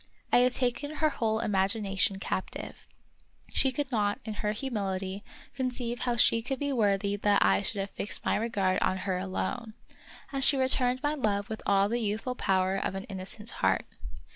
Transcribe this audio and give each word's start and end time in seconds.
I 0.33 0.39
had 0.39 0.53
taken 0.55 0.95
her 0.95 1.09
whole 1.11 1.41
imagination 1.41 2.17
captive. 2.17 2.87
She 3.49 3.71
could 3.71 3.91
not, 3.91 4.19
in 4.25 4.33
her 4.33 4.51
humility, 4.51 5.23
conceive 5.53 5.99
how 5.99 6.15
she 6.15 6.41
could 6.41 6.57
be 6.57 6.73
worthy 6.73 7.15
that 7.17 7.45
I 7.45 7.61
should 7.61 7.81
have 7.81 7.91
fixed 7.91 8.25
my 8.25 8.35
regard 8.35 8.81
on 8.81 8.97
her 9.05 9.19
alone; 9.19 9.75
and 10.31 10.43
she 10.43 10.57
returned 10.57 11.03
my 11.03 11.13
love 11.13 11.49
with 11.51 11.61
all 11.67 11.87
the 11.87 12.01
youthful 12.01 12.33
power 12.33 12.77
of 12.77 12.95
an 12.95 13.03
innocent 13.03 13.51
heart. 13.51 13.85